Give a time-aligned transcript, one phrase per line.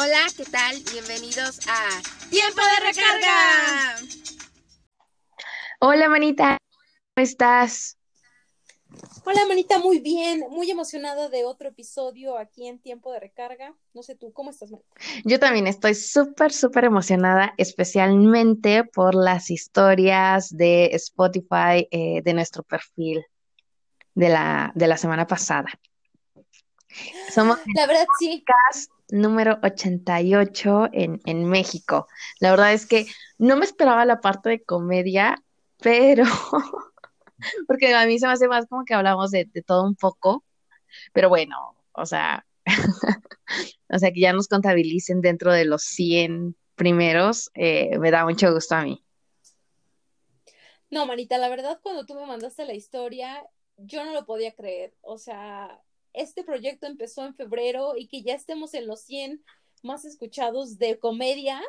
[0.00, 0.76] Hola, ¿qué tal?
[0.92, 3.96] Bienvenidos a Tiempo de Recarga.
[5.80, 6.56] Hola, manita,
[7.16, 7.98] ¿cómo estás?
[9.24, 13.74] Hola, manita, muy bien, muy emocionada de otro episodio aquí en Tiempo de Recarga.
[13.92, 14.88] No sé tú, ¿cómo estás, manita?
[15.24, 22.62] Yo también estoy súper, súper emocionada, especialmente por las historias de Spotify eh, de nuestro
[22.62, 23.26] perfil
[24.14, 25.70] de la, de la semana pasada.
[27.34, 28.44] Somos La verdad, sí.
[28.46, 32.06] podcast número 88 en, en México.
[32.40, 33.06] La verdad es que
[33.38, 35.42] no me esperaba la parte de comedia,
[35.80, 36.24] pero
[37.66, 40.44] porque a mí se me hace más como que hablamos de, de todo un poco,
[41.12, 42.46] pero bueno, o sea,
[43.88, 48.52] o sea, que ya nos contabilicen dentro de los 100 primeros, eh, me da mucho
[48.52, 49.04] gusto a mí.
[50.90, 54.94] No, manita, la verdad, cuando tú me mandaste la historia, yo no lo podía creer.
[55.02, 55.82] O sea,
[56.18, 59.42] este proyecto empezó en febrero y que ya estemos en los 100
[59.82, 61.60] más escuchados de comedia.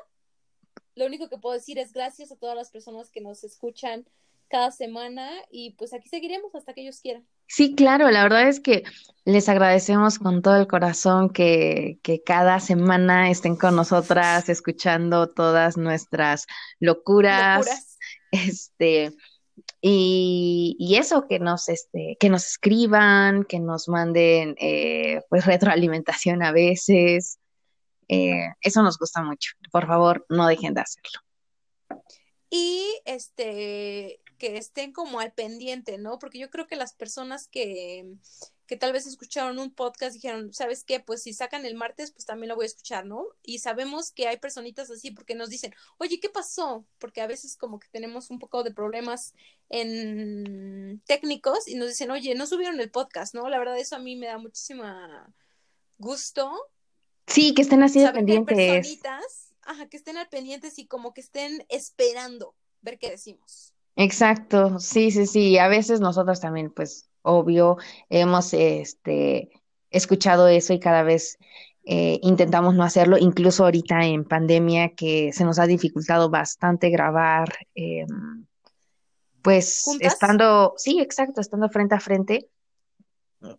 [0.96, 4.06] Lo único que puedo decir es gracias a todas las personas que nos escuchan
[4.50, 7.26] cada semana y pues aquí seguiremos hasta que ellos quieran.
[7.48, 8.84] Sí, claro, la verdad es que
[9.26, 15.78] les agradecemos con todo el corazón que, que cada semana estén con nosotras escuchando todas
[15.78, 16.48] nuestras
[16.80, 17.98] locuras, Locuras.
[18.32, 19.16] este,
[19.82, 26.52] y, eso, que nos, este, que nos escriban, que nos manden, eh, pues, retroalimentación a
[26.52, 27.40] veces,
[28.08, 29.52] eh, eso nos gusta mucho.
[29.72, 31.22] Por favor, no dejen de hacerlo.
[32.50, 36.18] Y este, que estén como al pendiente, ¿no?
[36.18, 38.06] Porque yo creo que las personas que,
[38.70, 41.00] que tal vez escucharon un podcast dijeron, ¿sabes qué?
[41.00, 43.26] Pues si sacan el martes, pues también lo voy a escuchar, ¿no?
[43.42, 46.86] Y sabemos que hay personitas así porque nos dicen, oye, ¿qué pasó?
[47.00, 49.34] Porque a veces como que tenemos un poco de problemas
[49.70, 53.50] en técnicos y nos dicen, oye, no subieron el podcast, ¿no?
[53.50, 55.34] La verdad, eso a mí me da muchísima
[55.98, 56.54] gusto
[57.26, 58.56] Sí, que estén así de que hay pendientes.
[58.56, 63.74] personitas, ajá, que estén al pendientes y como que estén esperando ver qué decimos.
[63.96, 65.58] Exacto, sí, sí, sí.
[65.58, 67.78] A veces nosotros también, pues, obvio,
[68.10, 69.50] hemos este,
[69.90, 71.38] escuchado eso y cada vez
[71.86, 77.50] eh, intentamos no hacerlo, incluso ahorita en pandemia que se nos ha dificultado bastante grabar,
[77.76, 78.06] eh,
[79.42, 80.14] pues ¿Juntas?
[80.14, 82.50] estando, sí, exacto, estando frente a frente,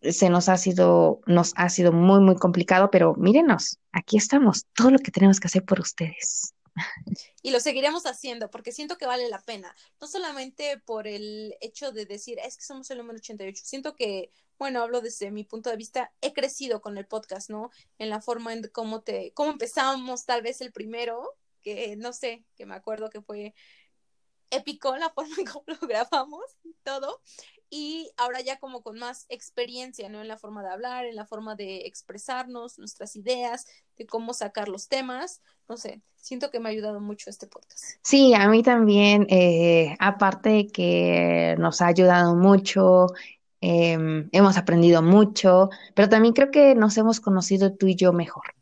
[0.03, 4.91] se nos ha sido, nos ha sido muy, muy complicado, pero mírenos, aquí estamos, todo
[4.91, 6.55] lo que tenemos que hacer por ustedes.
[7.43, 9.75] Y lo seguiremos haciendo porque siento que vale la pena.
[10.01, 13.63] No solamente por el hecho de decir, es que somos el número 88.
[13.65, 17.71] Siento que, bueno, hablo desde mi punto de vista, he crecido con el podcast, ¿no?
[17.99, 22.45] En la forma en cómo te, cómo empezamos tal vez el primero, que no sé,
[22.57, 23.55] que me acuerdo que fue
[24.51, 26.45] épico la forma en cómo lo grabamos
[26.83, 27.21] todo.
[27.73, 30.21] Y ahora ya como con más experiencia, ¿no?
[30.21, 33.67] En la forma de hablar, en la forma de expresarnos, nuestras ideas,
[33.97, 35.41] de cómo sacar los temas.
[35.69, 37.85] No sé, siento que me ha ayudado mucho este podcast.
[38.03, 43.07] Sí, a mí también, eh, aparte de que nos ha ayudado mucho,
[43.61, 48.55] em, hemos aprendido mucho, pero también creo que nos hemos conocido tú y yo mejor.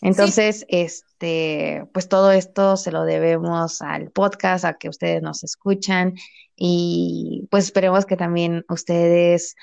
[0.00, 6.14] Entonces, este, pues todo esto se lo debemos al podcast, a que ustedes nos escuchan
[6.54, 9.56] y pues esperemos que también ustedes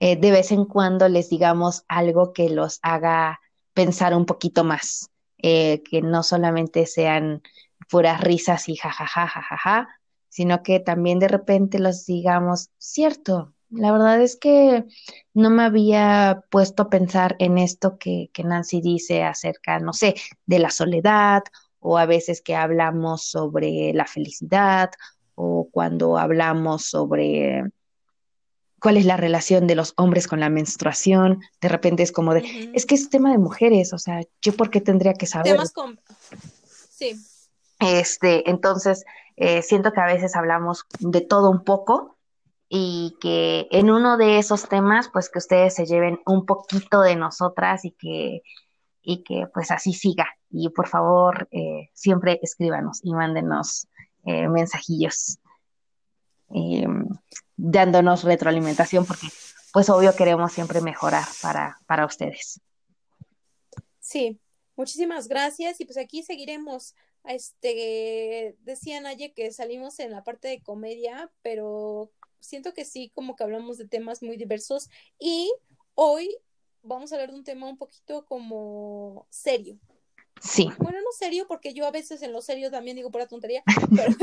[0.00, 3.40] eh, de vez en cuando les digamos algo que los haga
[3.74, 7.42] pensar un poquito más, eh, que no solamente sean
[7.88, 9.88] puras risas y jajaja, jajaja,
[10.28, 14.84] sino que también de repente los digamos, cierto, la verdad es que
[15.34, 20.14] no me había puesto a pensar en esto que, que Nancy dice acerca, no sé,
[20.46, 21.42] de la soledad,
[21.80, 24.90] o a veces que hablamos sobre la felicidad,
[25.34, 27.64] o cuando hablamos sobre
[28.78, 32.70] cuál es la relación de los hombres con la menstruación, de repente es como de,
[32.74, 35.52] es que es tema de mujeres, o sea, ¿yo por qué tendría que saber?
[35.52, 35.98] Temas con...
[36.90, 37.16] Sí,
[37.78, 39.04] Este, entonces,
[39.36, 42.18] eh, siento que a veces hablamos de todo un poco
[42.74, 47.16] y que en uno de esos temas, pues que ustedes se lleven un poquito de
[47.16, 48.40] nosotras y que,
[49.02, 50.26] y que pues así siga.
[50.48, 53.88] Y por favor, eh, siempre escríbanos y mándenos
[54.24, 55.38] eh, mensajillos
[56.54, 56.86] eh,
[57.56, 59.26] dándonos retroalimentación porque
[59.74, 62.58] pues obvio queremos siempre mejorar para, para ustedes.
[64.00, 64.40] sí.
[64.74, 66.94] Muchísimas gracias y pues aquí seguiremos.
[67.24, 72.10] Este, decía Naye que salimos en la parte de comedia, pero
[72.42, 75.52] siento que sí, como que hablamos de temas muy diversos y
[75.94, 76.36] hoy
[76.82, 79.78] vamos a hablar de un tema un poquito como serio.
[80.40, 83.62] Sí, Bueno, no serio, porque yo a veces en lo serio también digo pura tontería,
[83.96, 84.16] pero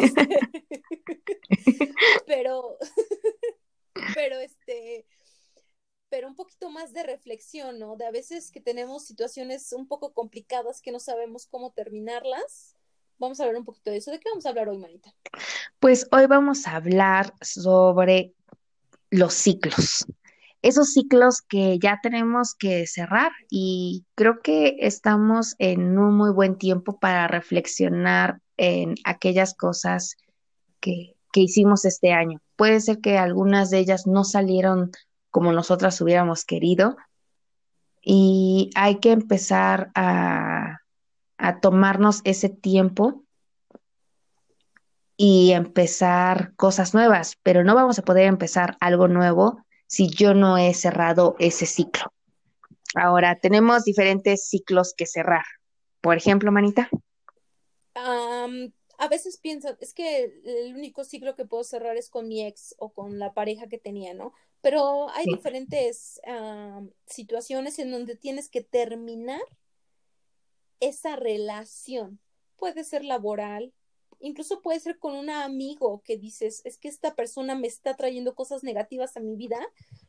[2.28, 2.78] pero,
[4.16, 5.06] pero este,
[6.10, 7.96] pero un poquito más de reflexión, ¿no?
[7.96, 12.76] De a veces que tenemos situaciones un poco complicadas que no sabemos cómo terminarlas.
[13.18, 14.12] Vamos a hablar un poquito de eso.
[14.12, 15.14] ¿De qué vamos a hablar hoy, Manita?
[15.80, 18.34] Pues hoy vamos a hablar sobre
[19.12, 20.06] los ciclos,
[20.62, 26.58] esos ciclos que ya tenemos que cerrar y creo que estamos en un muy buen
[26.58, 30.18] tiempo para reflexionar en aquellas cosas
[30.82, 32.42] que, que hicimos este año.
[32.58, 34.92] Puede ser que algunas de ellas no salieron
[35.32, 36.98] como nosotras hubiéramos querido
[38.02, 40.80] y hay que empezar a,
[41.38, 43.24] a tomarnos ese tiempo
[45.22, 50.58] y empezar cosas nuevas, pero no vamos a poder empezar algo nuevo si yo no
[50.58, 52.06] he cerrado ese ciclo.
[52.96, 55.44] Ahora, tenemos diferentes ciclos que cerrar.
[56.00, 56.90] Por ejemplo, Manita.
[57.96, 62.74] a veces pienso, es que el único ciclo que puedo cerrar es con mi ex
[62.78, 64.32] o con la pareja que tenía, ¿no?
[64.62, 66.22] Pero hay diferentes
[67.08, 69.42] situaciones en donde tienes que terminar
[70.80, 72.22] esa relación.
[72.56, 73.74] Puede ser laboral,
[74.20, 78.36] incluso puede ser con un amigo que dices, es que esta persona me está trayendo
[78.36, 79.58] cosas negativas a mi vida,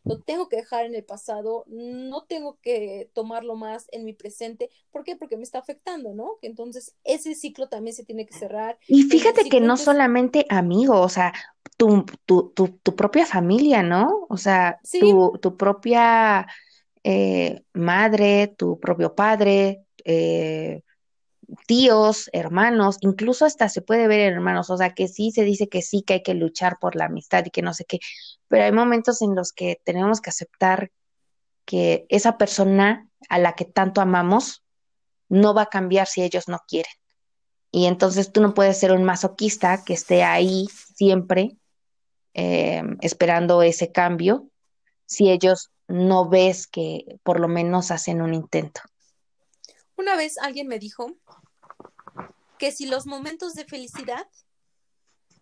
[0.05, 4.71] lo tengo que dejar en el pasado, no tengo que tomarlo más en mi presente.
[4.91, 5.17] ¿Por qué?
[5.17, 6.39] Porque me está afectando, ¿no?
[6.43, 8.79] Entonces, ese ciclo también se tiene que cerrar.
[8.89, 11.33] Y fíjate que no solamente amigo, o sea,
[11.77, 14.27] tu, tu, tu, tu propia familia, ¿no?
[14.29, 16.47] O sea, tu, tu propia
[17.05, 20.83] eh, madre, tu propio padre, eh,
[21.67, 25.69] tíos, hermanos, incluso hasta se puede ver en hermanos, o sea, que sí se dice
[25.69, 27.99] que sí, que hay que luchar por la amistad y que no sé qué,
[28.49, 30.91] pero hay momentos en los que tenemos que aceptar
[31.65, 34.65] que esa persona a la que tanto amamos
[35.29, 36.93] no va a cambiar si ellos no quieren.
[37.71, 40.67] Y entonces tú no puedes ser un masoquista que esté ahí
[40.97, 41.57] siempre
[42.35, 44.49] eh, esperando ese cambio
[45.07, 48.81] si ellos no ves que por lo menos hacen un intento.
[50.01, 51.15] Una vez alguien me dijo
[52.59, 54.27] que si los momentos de felicidad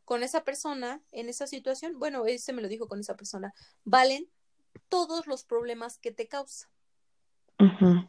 [0.04, 4.28] con esa persona en esa situación, bueno, ese me lo dijo con esa persona, valen
[4.88, 6.68] todos los problemas que te causa.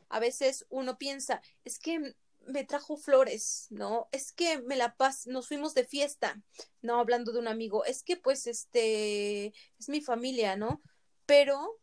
[0.10, 2.16] A veces uno piensa, es que
[2.48, 4.10] me trajo flores, ¿no?
[4.12, 6.42] Es que me la paz, nos fuimos de fiesta,
[6.82, 10.82] no hablando de un amigo, es que pues este es mi familia, ¿no?
[11.28, 11.80] Pero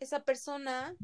[0.00, 0.96] esa persona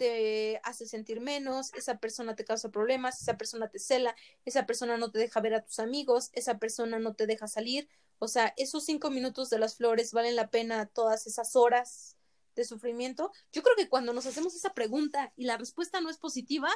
[0.00, 4.16] te hace sentir menos, esa persona te causa problemas, esa persona te cela,
[4.46, 7.86] esa persona no te deja ver a tus amigos, esa persona no te deja salir.
[8.18, 12.16] O sea, esos cinco minutos de las flores valen la pena todas esas horas
[12.56, 13.30] de sufrimiento.
[13.52, 16.70] Yo creo que cuando nos hacemos esa pregunta y la respuesta no es positiva,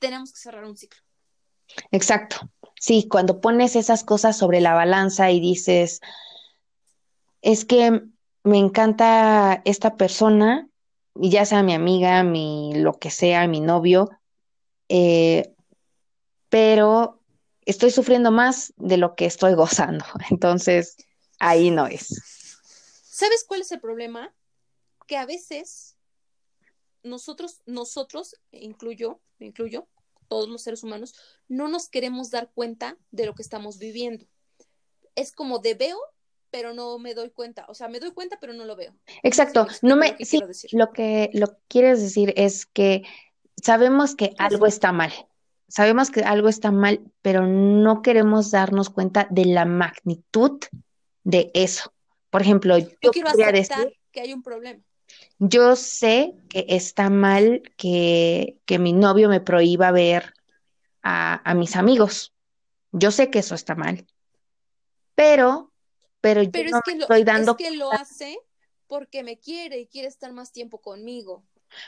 [0.00, 1.00] tenemos que cerrar un ciclo.
[1.92, 2.50] Exacto.
[2.80, 6.00] Sí, cuando pones esas cosas sobre la balanza y dices,
[7.42, 8.02] es que
[8.42, 10.68] me encanta esta persona,
[11.20, 14.10] ya sea mi amiga, mi lo que sea, mi novio,
[14.88, 15.54] eh,
[16.48, 17.20] pero
[17.62, 20.04] estoy sufriendo más de lo que estoy gozando.
[20.30, 20.96] Entonces,
[21.38, 22.08] ahí no es.
[23.02, 24.34] ¿Sabes cuál es el problema?
[25.06, 25.96] Que a veces
[27.02, 29.88] nosotros, nosotros, incluyo, incluyo,
[30.28, 31.14] todos los seres humanos,
[31.48, 34.26] no nos queremos dar cuenta de lo que estamos viviendo.
[35.14, 35.98] Es como de veo
[36.56, 37.66] pero no me doy cuenta.
[37.68, 38.94] O sea, me doy cuenta, pero no lo veo.
[39.22, 39.66] Exacto.
[39.82, 40.40] No me, sí,
[40.72, 43.02] lo que lo que quieres decir es que
[43.62, 45.12] sabemos que algo está mal.
[45.68, 50.58] Sabemos que algo está mal, pero no queremos darnos cuenta de la magnitud
[51.24, 51.92] de eso.
[52.30, 54.80] Por ejemplo, yo, quiero aceptar que hay un problema.
[55.38, 60.32] Yo sé que está mal que, que mi novio me prohíba ver
[61.02, 62.32] a, a mis amigos.
[62.92, 64.06] Yo sé que eso está mal.
[65.14, 65.70] Pero
[66.26, 68.38] pero yo no es que estoy dando es que lo hace
[68.86, 71.44] porque me quiere y quiere estar más tiempo conmigo.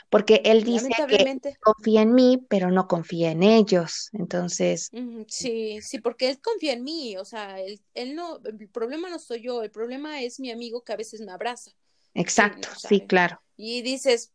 [0.09, 4.09] Porque él dice que confía en mí, pero no confía en ellos.
[4.13, 4.91] Entonces.
[5.27, 7.17] Sí, sí, porque él confía en mí.
[7.17, 10.83] O sea, él, él no, el problema no soy yo, el problema es mi amigo
[10.83, 11.71] que a veces me abraza.
[12.13, 13.41] Exacto, sí, claro.
[13.55, 14.33] Y dices,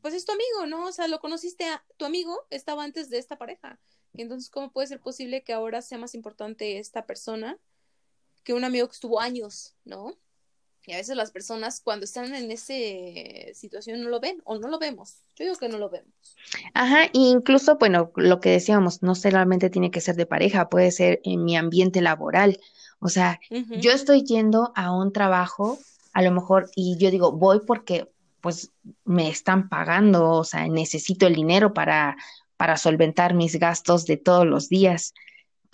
[0.00, 0.86] pues es tu amigo, ¿no?
[0.86, 3.78] O sea, lo conociste a tu amigo, estaba antes de esta pareja.
[4.12, 7.58] Y entonces, ¿cómo puede ser posible que ahora sea más importante esta persona
[8.44, 10.16] que un amigo que estuvo años, ¿no?
[10.86, 12.74] Y a veces las personas cuando están en esa
[13.54, 15.16] situación no lo ven o no lo vemos.
[15.34, 16.12] Yo digo que no lo vemos.
[16.74, 20.90] Ajá, e incluso, bueno, lo que decíamos, no solamente tiene que ser de pareja, puede
[20.90, 22.60] ser en mi ambiente laboral.
[22.98, 25.78] O sea, yo estoy yendo a un trabajo,
[26.12, 28.10] a lo mejor, y yo digo, voy porque
[28.42, 28.70] pues
[29.04, 32.16] me están pagando, o sea, necesito el dinero para,
[32.58, 35.14] para solventar mis gastos de todos los días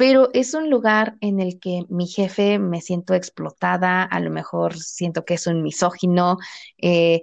[0.00, 4.78] pero es un lugar en el que mi jefe me siento explotada, a lo mejor
[4.78, 6.38] siento que es un misógino,
[6.78, 7.21] eh,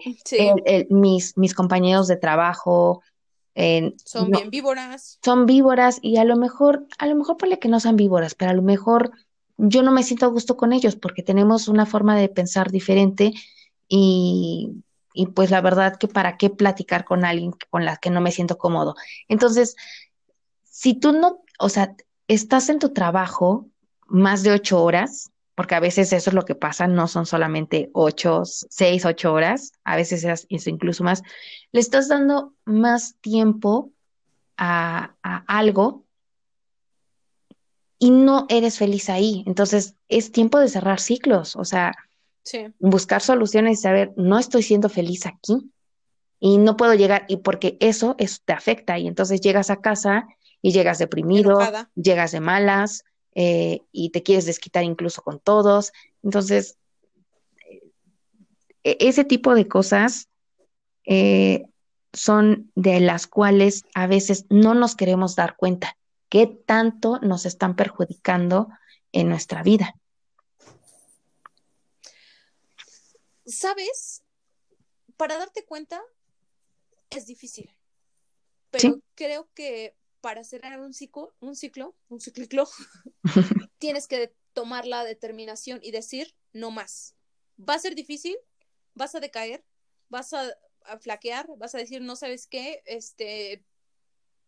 [0.91, 3.01] mis, mis compañeros de trabajo
[4.05, 5.17] son bien víboras.
[5.25, 8.51] Son víboras y a lo mejor, a lo mejor ponle que no sean víboras, pero
[8.51, 9.09] a lo mejor
[9.57, 13.33] yo no me siento a gusto con ellos porque tenemos una forma de pensar diferente
[13.87, 14.83] y,
[15.15, 18.31] y pues la verdad que para qué platicar con alguien con la que no me
[18.31, 18.93] siento cómodo.
[19.27, 19.75] Entonces,
[20.63, 21.95] si tú no, o sea,
[22.27, 23.67] estás en tu trabajo
[24.07, 27.89] más de ocho horas, porque a veces eso es lo que pasa, no son solamente
[27.93, 31.23] ocho, seis, ocho horas, a veces es, incluso más,
[31.71, 33.91] le estás dando más tiempo
[34.57, 35.15] a,
[35.47, 36.05] algo
[37.99, 39.43] y no eres feliz ahí.
[39.47, 41.95] Entonces, es tiempo de cerrar ciclos, o sea,
[42.79, 45.71] buscar soluciones y saber, no estoy siendo feliz aquí
[46.39, 50.27] y no puedo llegar, y porque eso, eso te afecta, y entonces llegas a casa
[50.61, 51.59] y llegas deprimido,
[51.95, 53.03] llegas de malas
[53.35, 55.91] eh, y te quieres desquitar incluso con todos.
[56.23, 56.77] Entonces,
[58.83, 60.29] e-, ese tipo de cosas
[61.05, 61.65] eh,
[62.13, 65.97] son de las cuales a veces no nos queremos dar cuenta
[66.29, 68.69] qué tanto nos están perjudicando
[69.11, 69.93] en nuestra vida.
[73.45, 74.23] ¿Sabes?
[75.15, 76.01] Para darte cuenta
[77.09, 77.73] es difícil,
[78.69, 79.95] pero creo que
[80.27, 82.67] para cerrar un ciclo, un ciclo, un ciclo,
[83.77, 87.15] tienes que tomar la determinación y decir no más.
[87.57, 88.35] Va a ser difícil,
[88.93, 89.63] vas a decaer,
[90.09, 90.53] vas a,
[90.99, 93.63] flaquear, vas a decir no sabes qué, este,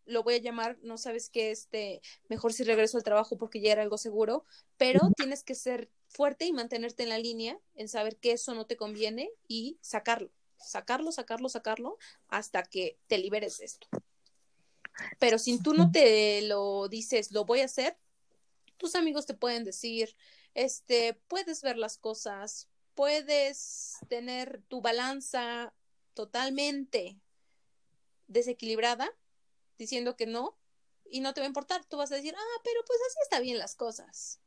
[0.04, 3.72] lo voy a llamar, no sabes qué, este, mejor si regreso al trabajo porque ya
[3.72, 4.44] era algo seguro,
[4.76, 8.66] pero tienes que ser fuerte y mantenerte en la línea, en saber que eso no
[8.66, 11.96] te conviene y sacarlo, sacarlo, sacarlo, sacarlo,
[12.28, 13.88] hasta que te liberes de esto.
[15.18, 17.96] Pero si tú no te lo dices, lo voy a hacer,
[18.76, 20.16] tus amigos te pueden decir,
[20.54, 25.72] este, puedes ver las cosas, puedes tener tu balanza
[26.14, 27.18] totalmente
[28.26, 29.10] desequilibrada,
[29.78, 30.56] diciendo que no,
[31.10, 33.40] y no te va a importar, tú vas a decir, ah, pero pues así está
[33.40, 34.40] bien las cosas.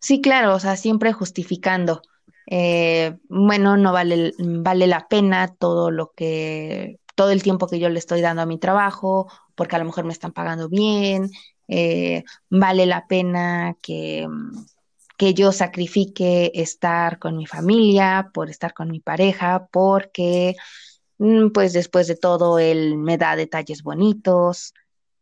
[0.00, 2.02] Sí, claro, o sea, siempre justificando.
[2.46, 7.88] Eh, bueno, no vale, vale la pena todo lo que, todo el tiempo que yo
[7.88, 11.30] le estoy dando a mi trabajo, porque a lo mejor me están pagando bien,
[11.66, 14.28] eh, vale la pena que,
[15.16, 20.54] que yo sacrifique estar con mi familia, por estar con mi pareja, porque
[21.18, 24.74] mm, pues después de todo él me da detalles bonitos.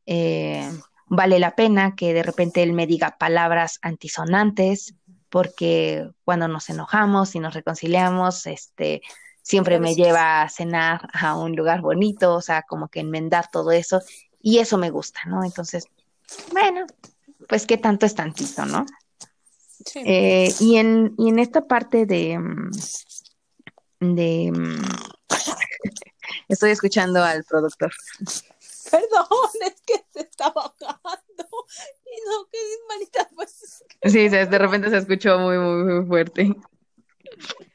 [0.07, 0.69] Eh,
[1.07, 4.95] vale la pena que de repente él me diga palabras antisonantes,
[5.31, 9.01] porque cuando nos enojamos y nos reconciliamos, este,
[9.45, 13.73] siempre me lleva a cenar a un lugar bonito, o sea, como que enmendar todo
[13.73, 14.01] eso,
[14.41, 15.45] y eso me gusta, ¿no?
[15.45, 15.85] Entonces,
[16.51, 16.87] bueno,
[17.47, 18.87] pues qué tanto es tantito, ¿no?
[19.85, 20.01] Sí.
[20.05, 22.41] Eh, y, en, y en esta parte de,
[24.01, 24.53] de
[26.49, 27.93] estoy escuchando al productor.
[28.91, 29.27] Perdón,
[29.67, 31.49] es que se está bajando.
[32.07, 32.59] Y no, que
[32.89, 33.85] manita, pues.
[34.05, 36.55] Sí, de repente se escuchó muy, muy, muy fuerte.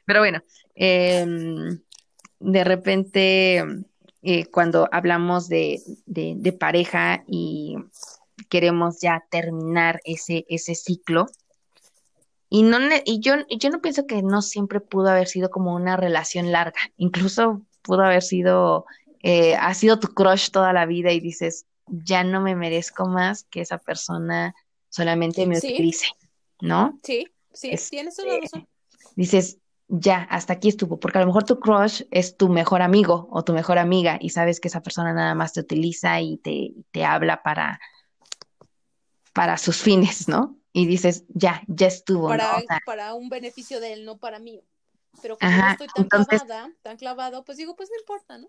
[0.06, 0.42] Pero bueno,
[0.82, 1.78] Em,
[2.38, 3.62] de repente,
[4.22, 7.76] eh, cuando hablamos de, de, pareja y
[8.48, 11.26] queremos ya terminar ese, ese ciclo,
[12.48, 15.98] y, no, y yo, yo no pienso que no siempre pudo haber sido como una
[15.98, 18.86] relación larga, incluso pudo haber sido,
[19.22, 23.44] eh, ha sido tu crush toda la vida y dices, ya no me merezco más
[23.44, 24.54] que esa persona
[24.88, 26.06] solamente me utilice,
[26.62, 26.98] ¿no?
[27.02, 28.68] Sí, sí, tienes la este, razón.
[29.14, 29.58] Dices,
[29.90, 33.42] ya, hasta aquí estuvo, porque a lo mejor tu crush es tu mejor amigo o
[33.42, 37.04] tu mejor amiga y sabes que esa persona nada más te utiliza y te, te
[37.04, 37.80] habla para,
[39.32, 40.56] para sus fines, ¿no?
[40.72, 42.28] Y dices, ya, ya estuvo.
[42.28, 44.62] Para, para un beneficio de él, no para mí.
[45.20, 48.48] Pero como no estoy tan clavada, tan clavado, pues digo, pues no importa, ¿no?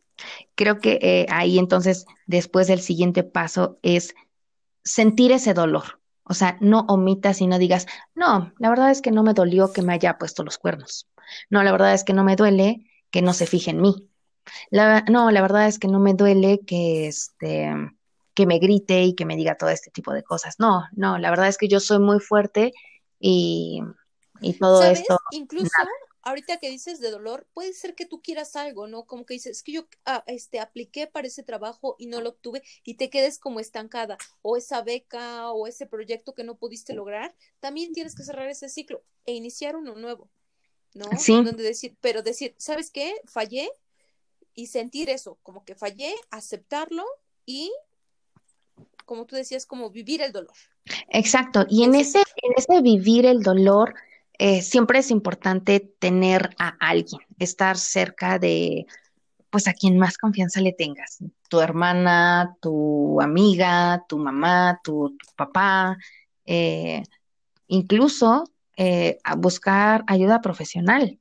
[0.53, 4.13] Creo que eh, ahí entonces, después el siguiente paso es
[4.83, 5.99] sentir ese dolor.
[6.23, 9.73] O sea, no omitas y no digas, no, la verdad es que no me dolió
[9.73, 11.09] que me haya puesto los cuernos.
[11.49, 14.09] No, la verdad es que no me duele que no se fije en mí.
[14.71, 17.71] no, la verdad es que no me duele que este
[18.33, 20.55] que me grite y que me diga todo este tipo de cosas.
[20.57, 22.71] No, no, la verdad es que yo soy muy fuerte
[23.19, 23.81] y,
[24.39, 25.19] y todo esto.
[25.31, 25.69] Incluso
[26.23, 29.05] ahorita que dices de dolor, puede ser que tú quieras algo, ¿no?
[29.05, 32.29] Como que dices, es que yo ah, este, apliqué para ese trabajo y no lo
[32.29, 36.93] obtuve y te quedes como estancada, o esa beca o ese proyecto que no pudiste
[36.93, 40.29] lograr, también tienes que cerrar ese ciclo e iniciar uno nuevo.
[40.93, 41.05] ¿No?
[41.17, 41.33] Sí.
[41.33, 43.13] donde decir, pero decir, ¿sabes qué?
[43.25, 43.69] Fallé
[44.53, 47.05] y sentir eso, como que fallé, aceptarlo
[47.45, 47.71] y
[49.05, 50.55] como tú decías, como vivir el dolor.
[51.09, 53.93] Exacto, y en ese, en ese vivir el dolor,
[54.37, 58.85] eh, siempre es importante tener a alguien, estar cerca de,
[59.49, 61.19] pues a quien más confianza le tengas,
[61.49, 65.97] tu hermana, tu amiga, tu mamá, tu, papá,
[66.45, 67.03] eh,
[67.67, 68.45] incluso
[68.77, 71.19] eh, a buscar ayuda profesional.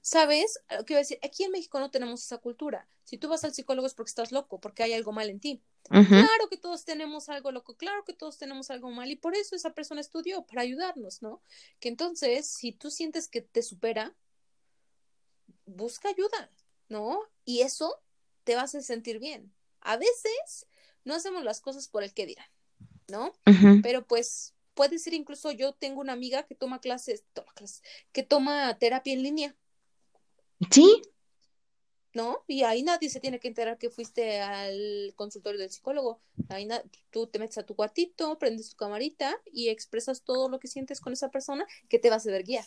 [0.00, 0.60] ¿Sabes?
[0.86, 2.86] Quiero decir, aquí en México no tenemos esa cultura.
[3.04, 5.62] Si tú vas al psicólogo es porque estás loco, porque hay algo mal en ti.
[5.88, 9.54] Claro que todos tenemos algo loco, claro que todos tenemos algo mal y por eso
[9.54, 11.42] esa persona estudió, para ayudarnos, ¿no?
[11.78, 14.14] Que entonces, si tú sientes que te supera,
[15.66, 16.50] busca ayuda,
[16.88, 17.20] ¿no?
[17.44, 18.00] Y eso
[18.44, 19.52] te va a hacer sentir bien.
[19.80, 20.66] A veces
[21.04, 22.48] no hacemos las cosas por el que dirán,
[23.08, 23.34] ¿no?
[23.82, 28.22] Pero pues puede ser incluso yo tengo una amiga que toma clases, toma clases, que
[28.22, 29.56] toma terapia en línea
[30.70, 31.02] Sí.
[32.12, 32.44] ¿No?
[32.46, 36.20] Y ahí nadie se tiene que enterar que fuiste al consultorio del psicólogo.
[36.48, 36.68] Ahí
[37.10, 41.00] tú te metes a tu cuartito, prendes tu camarita y expresas todo lo que sientes
[41.00, 42.64] con esa persona que te va a saber guiar.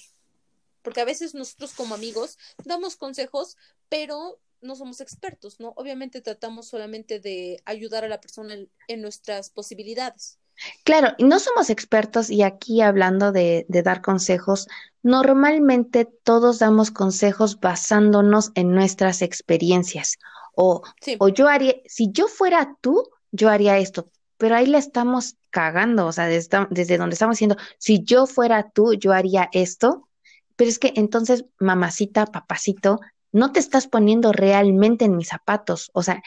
[0.81, 3.55] Porque a veces nosotros como amigos damos consejos,
[3.87, 5.71] pero no somos expertos, ¿no?
[5.77, 8.53] Obviamente tratamos solamente de ayudar a la persona
[8.87, 10.39] en nuestras posibilidades.
[10.83, 14.67] Claro, y no somos expertos y aquí hablando de, dar consejos,
[15.03, 20.17] normalmente todos damos consejos basándonos en nuestras experiencias.
[20.55, 20.81] O,
[21.19, 26.07] o yo haría, si yo fuera tú, yo haría esto, pero ahí la estamos cagando,
[26.07, 30.07] o sea, desde, desde donde estamos diciendo, si yo fuera tú, yo haría esto,
[30.55, 32.99] pero es que entonces, mamacita, papacito,
[33.31, 36.23] no te estás poniendo realmente en mis zapatos, o sea,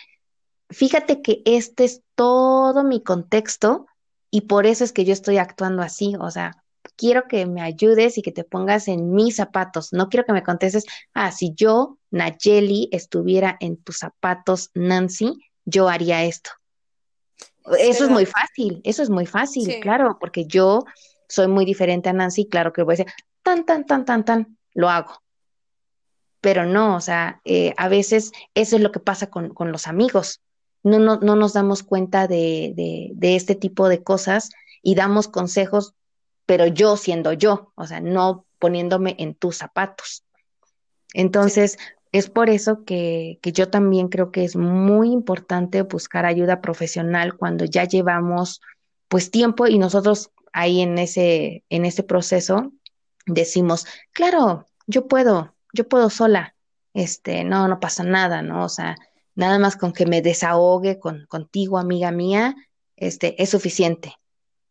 [0.68, 3.87] fíjate que este es todo mi contexto
[4.30, 6.62] y por eso es que yo estoy actuando así, o sea,
[6.96, 10.42] quiero que me ayudes y que te pongas en mis zapatos, no quiero que me
[10.42, 10.84] contestes,
[11.14, 16.50] ah, si yo, Nayeli, estuviera en tus zapatos, Nancy, yo haría esto.
[17.78, 20.84] Eso es muy fácil, eso es muy fácil, claro, porque yo
[21.28, 24.58] soy muy diferente a Nancy, claro que voy a decir, tan, tan, tan, tan, tan,
[24.75, 25.22] lo hago.
[26.40, 29.87] Pero no, o sea, eh, a veces eso es lo que pasa con, con los
[29.87, 30.40] amigos
[30.83, 32.73] no, no, no nos damos cuenta de,
[33.14, 34.51] de, este tipo de cosas
[34.83, 35.95] y damos consejos,
[36.47, 40.25] pero yo siendo yo, o sea, no poniéndome en tus zapatos.
[41.12, 41.79] Entonces,
[42.12, 47.37] es por eso que, que, yo también creo que es muy importante buscar ayuda profesional
[47.37, 48.61] cuando ya llevamos
[49.09, 52.73] pues tiempo y nosotros ahí en ese, en ese proceso
[53.27, 56.55] decimos, claro, yo puedo, yo puedo sola,
[56.95, 58.64] este, no, no pasa nada, ¿no?
[58.64, 58.97] O sea,
[59.35, 62.57] nada más con que me desahogue con, contigo, amiga mía,
[62.97, 64.14] este, es suficiente.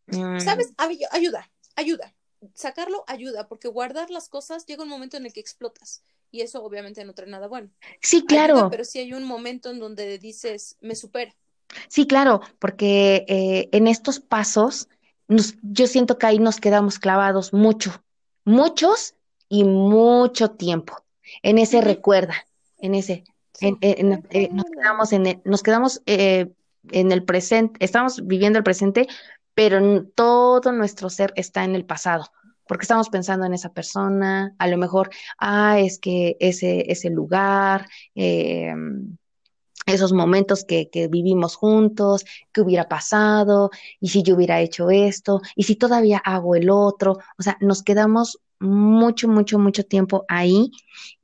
[0.07, 0.39] Mm.
[0.39, 0.73] ¿Sabes?
[0.77, 2.13] Ayuda, ayuda.
[2.53, 6.03] Sacarlo ayuda, porque guardar las cosas llega un momento en el que explotas.
[6.31, 7.69] Y eso obviamente no trae nada bueno.
[8.01, 8.69] Sí, claro.
[8.69, 11.35] pero sí hay un momento en donde dices, me supera.
[11.87, 14.87] Sí, claro, porque eh, en estos pasos
[15.61, 18.03] yo siento que ahí nos quedamos clavados mucho,
[18.45, 19.15] muchos
[19.47, 21.03] y mucho tiempo.
[21.43, 23.23] En ese recuerda, en ese,
[23.61, 26.51] eh, nos quedamos en el, nos quedamos eh,
[26.91, 29.07] en el presente, estamos viviendo el presente,
[29.53, 32.25] pero todo nuestro ser está en el pasado,
[32.67, 37.87] porque estamos pensando en esa persona, a lo mejor, ah, es que ese, ese lugar,
[38.15, 38.73] eh,
[39.85, 45.41] esos momentos que, que, vivimos juntos, qué hubiera pasado, y si yo hubiera hecho esto,
[45.55, 50.71] y si todavía hago el otro, o sea, nos quedamos mucho, mucho, mucho tiempo ahí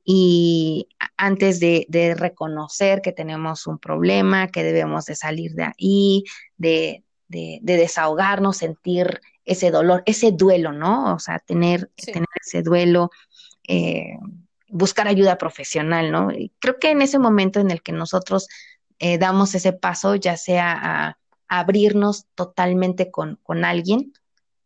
[0.04, 6.24] y antes de, de, reconocer que tenemos un problema, que debemos de salir de ahí,
[6.56, 11.14] de, de, desahogarnos, sentir ese dolor, ese duelo, ¿no?
[11.14, 13.10] O sea, tener, tener ese duelo,
[13.68, 14.16] eh,
[14.68, 16.30] buscar ayuda profesional, ¿no?
[16.32, 18.48] Y creo que en ese momento en el que nosotros
[18.98, 21.18] eh, damos ese paso, ya sea a,
[21.48, 24.12] abrirnos totalmente con, con alguien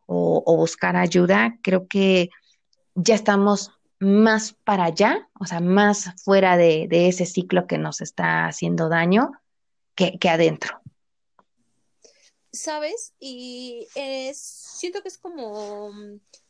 [0.06, 2.30] o, o buscar ayuda, creo que
[2.94, 8.46] ya estamos más para allá, o sea, más fuera de, ese ciclo que nos está
[8.46, 9.32] haciendo daño
[9.94, 10.80] que, adentro.
[12.52, 13.12] ¿Sabes?
[13.20, 15.92] Y es, siento que es como,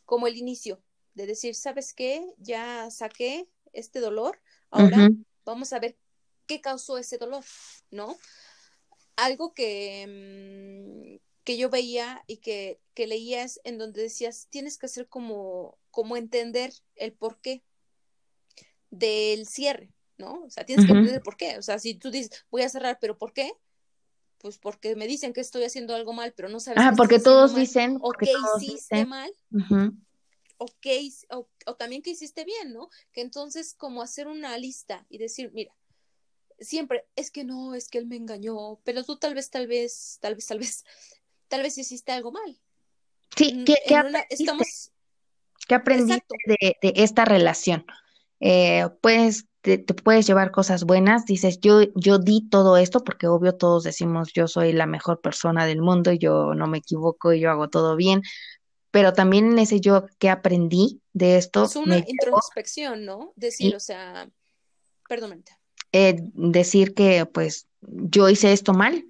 [0.04, 0.80] como el inicio
[1.14, 2.24] de decir, ¿sabes qué?
[2.38, 5.10] Ya saqué este dolor, ahora
[5.44, 5.96] vamos a ver
[6.46, 7.44] qué causó ese dolor,
[7.90, 8.16] ¿no?
[9.16, 14.86] Algo que, mm, que yo veía y que, que leías en donde decías, tienes que
[14.86, 17.62] hacer como, como entender el porqué
[18.90, 20.42] del cierre, ¿no?
[20.44, 21.58] O sea, tienes que entender el por qué.
[21.58, 23.52] O sea, si tú dices, voy a cerrar, pero ¿por qué?
[24.38, 26.82] Pues porque me dicen que estoy haciendo algo mal, pero no sabes.
[26.82, 27.98] Ah, porque todos dicen.
[28.00, 29.30] O que hiciste mal.
[30.56, 32.90] o, que, o, también que hiciste bien, ¿no?
[33.12, 35.74] Que entonces como hacer una lista y decir, mira,
[36.58, 40.18] siempre, es que no, es que él me engañó, pero tú tal vez, tal vez,
[40.20, 40.84] tal vez, tal vez,
[41.48, 42.58] tal vez hiciste algo mal.
[43.36, 44.34] Sí, Mm, ¿qué, qué en una- aprendiste?
[44.44, 44.90] estamos,
[45.70, 47.86] ¿Qué aprendiste de, de esta relación?
[48.40, 53.28] Eh, pues te, te puedes llevar cosas buenas, dices, yo, yo di todo esto, porque
[53.28, 57.38] obvio todos decimos, yo soy la mejor persona del mundo, yo no me equivoco y
[57.38, 58.22] yo hago todo bien,
[58.90, 63.32] pero también en ese yo que aprendí de esto, es una introspección, ¿no?
[63.36, 64.28] Decir, o sea,
[65.08, 65.44] perdón,
[65.92, 69.04] eh, decir que pues yo hice esto mal,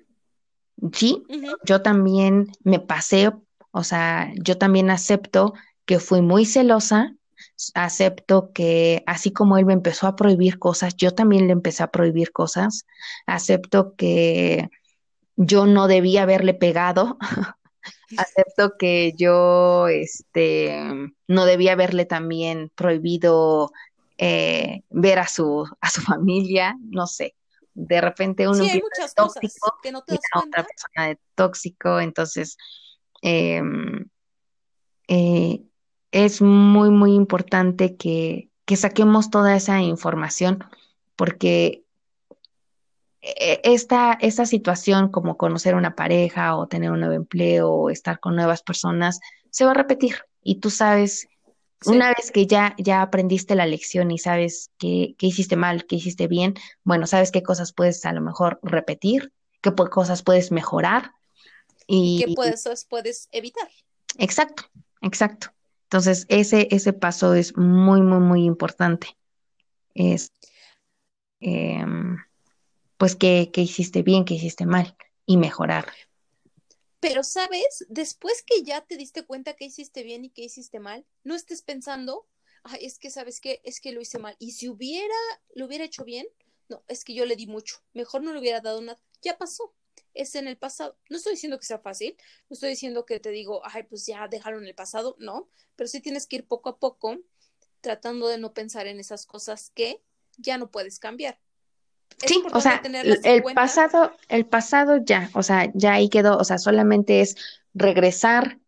[0.93, 1.23] sí,
[1.65, 3.33] yo también me pasé,
[3.71, 5.55] o sea, yo también acepto
[5.91, 7.17] que fui muy celosa,
[7.75, 11.91] acepto que así como él me empezó a prohibir cosas, yo también le empecé a
[11.91, 12.87] prohibir cosas,
[13.27, 14.71] acepto que
[15.35, 17.19] yo no debía haberle pegado,
[18.17, 20.81] acepto que yo, este,
[21.27, 23.73] no debía haberle también prohibido
[24.17, 27.35] eh, ver a su, a su familia, no sé.
[27.75, 31.09] De repente uno Sí, muchas tóxico cosas que no te y das la otra persona
[31.09, 32.57] de tóxico, entonces
[33.23, 34.09] em,
[35.09, 35.65] eh,
[36.13, 40.65] es muy, muy importante que, que saquemos toda esa información
[41.17, 41.85] porque
[43.23, 48.19] eh, esta, esta situación como conocer una pareja o tener un nuevo empleo o estar
[48.19, 49.21] con nuevas personas
[49.51, 51.29] se va a repetir y tú sabes,
[51.85, 55.97] una vez que ya, ya aprendiste la lección y sabes qué, qué hiciste mal, qué
[55.97, 61.13] hiciste bien, bueno, sabes qué cosas puedes a lo mejor repetir, qué cosas puedes mejorar
[61.87, 63.69] y y puedes, puedes evitar.
[64.19, 64.65] exacto,
[65.03, 65.53] exacto.
[65.91, 69.19] Entonces, ese, ese paso es muy, muy, muy importante.
[69.93, 70.33] Es,
[71.41, 72.17] em,
[72.97, 75.87] pues, qué hiciste bien, qué hiciste mal y mejorar.
[77.01, 77.85] Pero, ¿sabes?
[77.89, 81.63] Después que ya te diste cuenta que hiciste bien y que hiciste mal, no estés
[81.63, 82.29] pensando,
[82.63, 83.61] "Ay, es que, ¿sabes qué?
[83.65, 84.37] Es que lo hice mal.
[84.39, 85.15] Y si hubiera,
[85.57, 86.29] lo hubiera hecho bien,
[86.69, 87.79] no, es que yo le di mucho.
[87.95, 89.01] Mejor no le hubiera dado nada.
[89.23, 89.75] Ya pasó.
[90.15, 90.97] Es en el pasado.
[91.09, 92.17] No estoy diciendo que sea fácil,
[92.49, 95.89] no estoy diciendo que te digo, ay, pues ya déjalo en el pasado, no, pero
[95.89, 97.17] sí tienes que ir poco a poco
[97.81, 100.03] tratando de no pensar en esas cosas que
[100.37, 101.39] ya no puedes cambiar.
[102.23, 106.45] Es Sí, o sea, el pasado, el pasado ya, o sea, ya ahí quedó, o
[106.45, 107.37] sea, solamente es
[107.73, 108.59] regresar,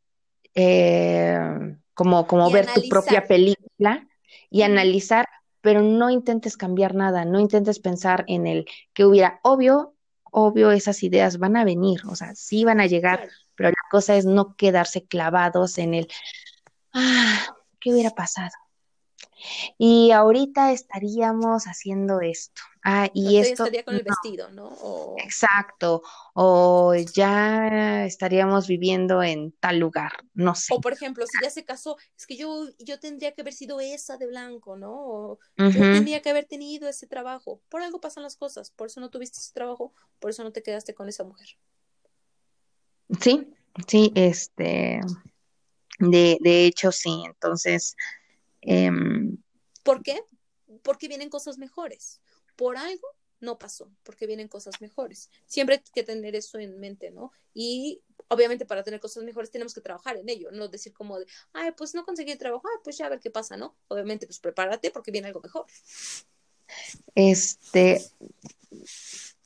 [0.54, 4.08] eh, como, como ver tu propia película
[4.48, 5.26] y analizar,
[5.60, 9.91] pero no intentes cambiar nada, no intentes pensar en el que hubiera, obvio,
[10.32, 14.16] obvio, esas ideas van a venir, o sea, sí van a llegar, pero la cosa
[14.16, 16.08] es no quedarse clavados en el,
[16.94, 18.50] ah, ¿qué hubiera pasado?
[19.78, 22.62] Y ahorita estaríamos haciendo esto.
[22.84, 24.66] Ah, y ya esto, estaría con no, el vestido, ¿no?
[24.66, 26.02] O exacto.
[26.34, 30.74] O ya estaríamos viviendo en tal lugar, no sé.
[30.74, 33.80] O por ejemplo, si ya se casó, es que yo, yo tendría que haber sido
[33.80, 34.92] esa de blanco, ¿no?
[34.92, 37.60] O yo tendría que haber tenido ese trabajo.
[37.68, 40.62] Por algo pasan las cosas, por eso no tuviste ese trabajo, por eso no te
[40.62, 41.48] quedaste con esa mujer.
[43.20, 43.52] Sí,
[43.86, 45.00] sí, este,
[45.98, 47.22] de, de hecho, sí.
[47.26, 47.94] Entonces,
[48.62, 49.36] em,
[49.82, 50.20] ¿Por qué?
[50.82, 52.20] Porque vienen cosas mejores.
[52.56, 53.06] Por algo
[53.42, 55.28] no pasó, porque vienen cosas mejores.
[55.46, 57.32] Siempre hay que tener eso en mente, ¿no?
[57.52, 61.26] Y obviamente para tener cosas mejores tenemos que trabajar en ello, no decir como de,
[61.52, 63.76] ay, pues no conseguí trabajo, ay, pues ya a ver qué pasa, ¿no?
[63.88, 65.66] Obviamente, pues prepárate porque viene algo mejor.
[67.14, 68.00] este,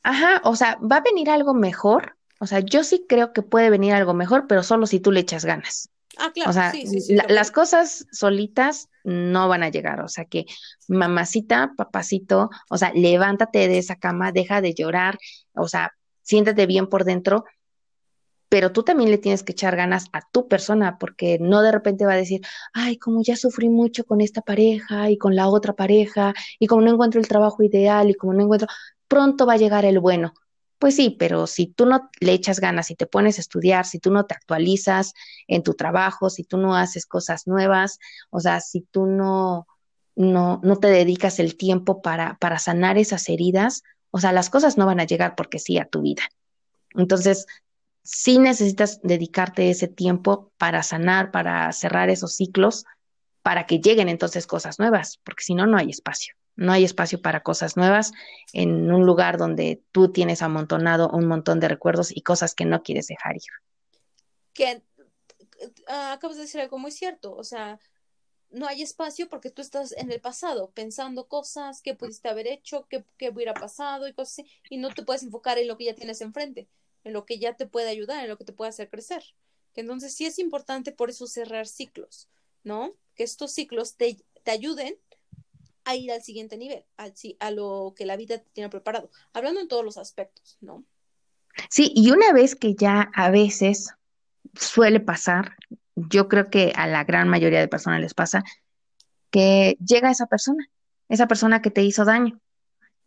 [0.03, 2.15] ajá, o sea, va a venir algo mejor.
[2.39, 5.21] O sea, yo sí creo que puede venir algo mejor, pero solo si tú le
[5.21, 5.89] echas ganas.
[6.19, 9.63] Ah, O claro, sea, sí, sí, sí, la- lo que- las cosas solitas no van
[9.63, 10.01] a llegar.
[10.01, 10.45] O sea que,
[10.87, 15.17] mamacita, papacito, o sea, levántate de esa cama, deja de llorar,
[15.55, 17.45] o sea, siéntate bien por dentro,
[18.49, 22.05] pero tú también le tienes que echar ganas a tu persona, porque no de repente
[22.05, 22.41] va a decir,
[22.73, 26.81] ay, como ya sufrí mucho con esta pareja y con la otra pareja, y como
[26.81, 28.67] no encuentro el trabajo ideal y como no encuentro,
[29.07, 30.33] pronto va a llegar el bueno.
[30.79, 33.99] Pues sí, pero si tú no le echas ganas, si te pones a estudiar, si
[33.99, 35.13] tú no te actualizas
[35.47, 37.97] en tu trabajo, si tú no haces cosas nuevas,
[38.29, 39.65] o sea, si tú no,
[40.15, 44.77] no, no te dedicas el tiempo para, para sanar esas heridas, o sea, las cosas
[44.77, 46.23] no van a llegar porque sí a tu vida.
[46.95, 47.47] Entonces,
[48.03, 52.85] sí necesitas dedicarte ese tiempo para sanar, para cerrar esos ciclos,
[53.41, 56.36] para que lleguen entonces cosas nuevas, porque si no, no hay espacio.
[56.57, 58.11] No hay espacio para cosas nuevas
[58.51, 62.83] en un lugar donde tú tienes amontonado un montón de recuerdos y cosas que no
[62.83, 63.43] quieres dejar ir.
[64.53, 64.81] que
[65.87, 67.79] ah, acabas de decir algo muy cierto, o sea,
[68.49, 72.87] no hay espacio porque tú estás en el pasado pensando cosas que pudiste haber hecho,
[72.87, 75.95] que, hubiera pasado y cosas así, y no te puedes enfocar en lo que ya
[75.95, 76.67] tienes enfrente,
[77.03, 79.23] en lo que ya te puede ayudar, en lo que te puede hacer crecer.
[79.75, 82.29] Entonces sí es importante por eso cerrar ciclos,
[82.63, 82.93] ¿no?
[83.15, 84.97] Que estos ciclos te, te ayuden
[85.87, 89.61] a ir al siguiente nivel, al, a lo que la vida te tiene preparado, hablando
[89.61, 90.83] en todos los aspectos, ¿no?
[91.69, 93.93] Sí, y una vez que ya a veces
[94.53, 95.55] suele pasar,
[95.95, 98.43] yo creo que a la gran mayoría de personas les pasa,
[99.31, 100.69] que llega esa persona,
[101.07, 102.39] esa persona que te hizo daño,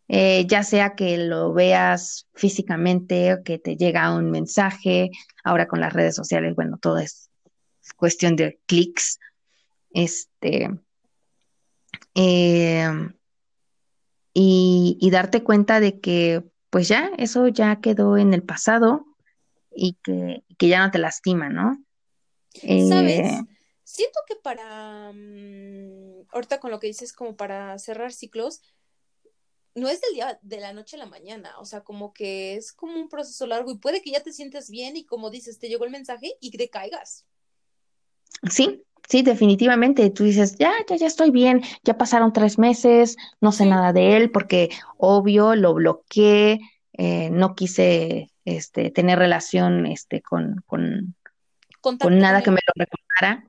[0.09, 5.11] eh, ya sea que lo veas físicamente o que te llega un mensaje,
[5.45, 7.31] ahora con las redes sociales, bueno, todo es
[7.97, 9.19] cuestión de clics,
[9.93, 10.71] este,
[12.15, 13.15] em,
[14.33, 19.05] y, darte cuenta de que pues ya, eso ya quedó en el pasado
[19.75, 21.85] y que, ya no te lastima, ¿no?
[22.55, 23.33] ¿Sabes?
[23.33, 23.41] Eh,
[23.83, 28.63] Siento que para, mm, ahorita con lo que dices, como para cerrar ciclos,
[29.75, 32.73] no es del día de la noche a la mañana, o sea, como que es
[32.73, 35.69] como un proceso largo y puede que ya te sientas bien y como dices, te
[35.69, 37.27] llegó el mensaje y te caigas.
[38.49, 40.11] Sí, sí, definitivamente.
[40.11, 44.17] Tú dices, ya, ya, ya estoy bien, ya pasaron tres meses, no sé nada de
[44.17, 46.61] él, porque obvio lo bloqueé,
[46.93, 51.15] eh, no quise este, tener relación este, con, con,
[51.81, 53.45] con nada que me lo recordara.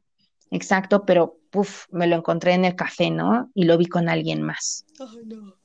[0.51, 3.49] Exacto, pero puf, me lo encontré en el café, ¿no?
[3.53, 4.85] Y lo vi con alguien más.
[5.25, 5.55] No.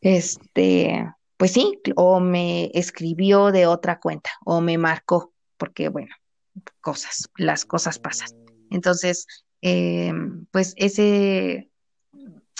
[0.00, 1.04] Este,
[1.36, 6.14] pues sí, o me escribió de otra cuenta, o me marcó, porque bueno,
[6.80, 8.28] cosas, las cosas pasan.
[8.70, 9.26] Entonces,
[9.62, 10.12] eh,
[10.50, 11.70] pues ese,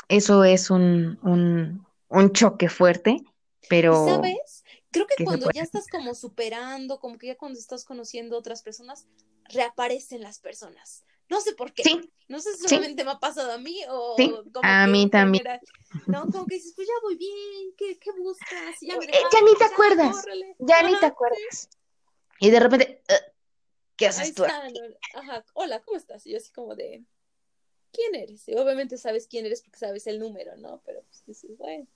[0.08, 3.22] eso es un, un, un choque fuerte,
[3.68, 4.06] pero...
[4.06, 4.64] ¿Sabes?
[4.90, 9.06] Creo que cuando ya estás como superando, como que ya cuando estás conociendo otras personas,
[9.50, 11.04] reaparecen las personas.
[11.28, 11.82] No sé por qué.
[12.26, 14.16] No sé si solamente me ha pasado a mí o
[14.62, 15.44] a mí también.
[16.06, 18.76] no, como que dices, pues ya voy bien, ¿qué, qué buscas?
[18.80, 20.24] Ya, eh, ya ni te acuerdas.
[20.58, 21.68] Ya ni te acuerdas.
[22.40, 23.02] Y de repente,
[23.98, 24.44] ¿qué haces tú?
[24.44, 26.26] Ajá, hola, ¿cómo estás?
[26.26, 27.02] Y yo así como de,
[27.92, 28.48] ¿quién eres?
[28.48, 30.80] Y obviamente sabes quién eres porque sabes el número, ¿no?
[30.86, 31.86] Pero pues dices, bueno.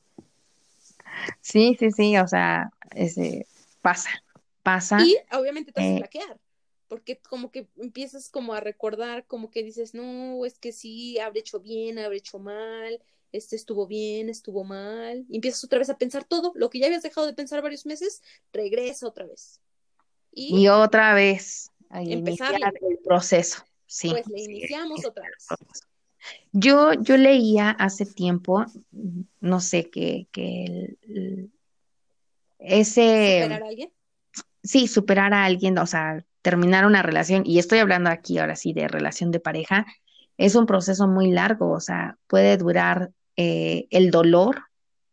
[1.40, 3.46] Sí, sí, sí, o sea, ese,
[3.80, 4.10] pasa,
[4.62, 4.98] pasa.
[5.00, 6.40] Y obviamente te vas a flaquear,
[6.88, 11.40] porque como que empiezas como a recordar, como que dices, no, es que sí, habré
[11.40, 15.98] hecho bien, habré hecho mal, este estuvo bien, estuvo mal, y empiezas otra vez a
[15.98, 19.60] pensar todo, lo que ya habías dejado de pensar varios meses, regresa otra vez.
[20.34, 23.62] Y, otra vez a iniciar el proceso.
[23.87, 25.46] Sí, pues le iniciamos otra vez.
[26.52, 28.64] Yo, yo leía hace tiempo,
[29.40, 30.96] no sé, que, que
[32.59, 33.42] ese...
[33.42, 33.92] ¿Superar a alguien?
[34.62, 38.72] Sí, superar a alguien, o sea, terminar una relación, y estoy hablando aquí ahora sí
[38.72, 39.87] de relación de pareja,
[40.38, 44.62] es un proceso muy largo, o sea, puede durar eh, el dolor,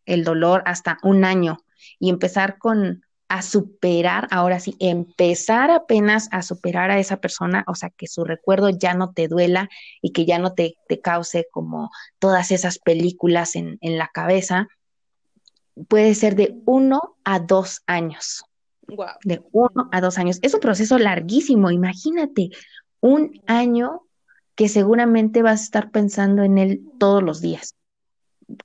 [0.06, 1.58] el dolor hasta un año,
[2.00, 7.76] y empezar con, a superar, ahora sí, empezar apenas a superar a esa persona, o
[7.76, 9.70] sea, que su recuerdo ya no te duela
[10.02, 14.68] y que ya no te, te cause como todas esas películas en, en, la cabeza,
[15.88, 18.44] puede ser de uno a dos años.
[18.88, 19.08] Wow.
[19.24, 20.40] De uno a dos años.
[20.42, 22.50] Es un proceso larguísimo, imagínate,
[23.00, 24.02] un año
[24.56, 27.76] que seguramente vas a estar pensando en él todos los días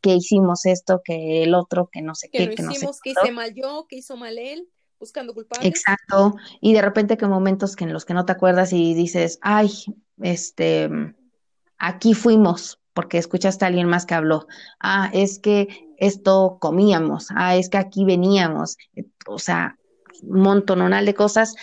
[0.00, 3.32] que hicimos esto, que el otro, que no sé qué, que no hicimos, que hice
[3.32, 4.68] mal yo, que hizo mal él,
[4.98, 5.66] buscando culpables.
[5.66, 9.38] Exacto, y de repente que momentos que en los que no te acuerdas y dices,
[9.42, 9.70] ay,
[10.22, 10.88] este,
[11.78, 14.46] aquí fuimos, porque escuchaste a alguien más que habló,
[14.80, 15.68] ah, es que
[15.98, 18.76] esto comíamos, ah, es que aquí veníamos,
[19.26, 19.76] o sea,
[20.22, 21.54] un montonal de cosas.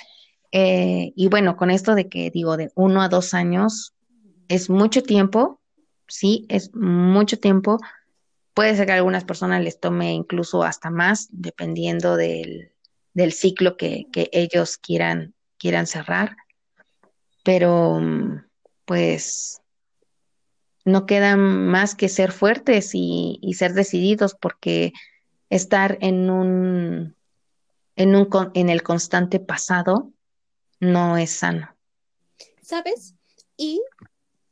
[0.51, 3.93] Eh, y bueno, con esto de que digo, de uno a dos años,
[4.49, 5.61] es mucho tiempo,
[6.07, 7.79] sí, es mucho tiempo,
[8.53, 12.73] Puede ser que a algunas personas les tome incluso hasta más, dependiendo del,
[13.31, 16.35] ciclo que, ellos quieran, quieran cerrar.
[17.43, 17.99] Pero
[18.85, 19.61] pues
[20.83, 24.91] no queda más que ser fuertes y, y ser decididos porque
[25.49, 27.15] estar en un,
[27.95, 30.11] en un en el constante pasado
[30.79, 31.73] no es sano.
[32.61, 33.15] ¿Sabes?
[33.55, 33.81] Y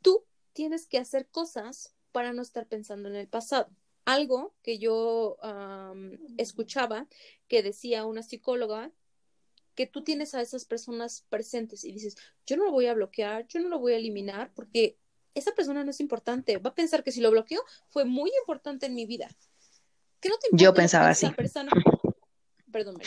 [0.01, 3.69] tú tienes que hacer cosas para no estar pensando en el pasado
[4.13, 5.37] algo que yo
[6.37, 7.07] escuchaba
[7.47, 8.91] que decía una psicóloga
[9.75, 13.47] que tú tienes a esas personas presentes y dices, yo no lo voy a bloquear,
[13.47, 14.97] yo no lo voy a eliminar porque
[15.35, 18.87] esa persona no es importante, va a pensar que si lo bloqueo fue muy importante
[18.87, 19.29] en mi vida.
[20.23, 21.29] no yo pensaba así.
[21.31, 21.71] Persona
[22.71, 22.97] perdón,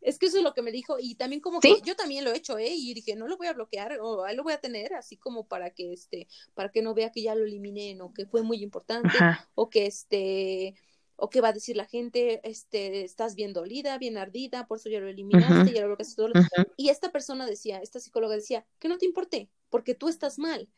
[0.00, 2.32] es que eso es lo que me dijo y también como que yo también lo
[2.32, 2.72] he hecho, ¿eh?
[2.74, 5.46] Y dije, no lo voy a bloquear o ahí lo voy a tener así como
[5.46, 8.62] para que este, para que no vea que ya lo eliminé, o que fue muy
[8.62, 9.16] importante
[9.54, 10.74] o que este
[11.16, 14.88] o que va a decir la gente, este, estás bien dolida, bien ardida, por eso
[14.88, 16.32] ya lo eliminaste, ya lo bloqueaste todo.
[16.76, 20.68] Y esta persona decía, esta psicóloga decía, que no te importe, porque tú estás mal,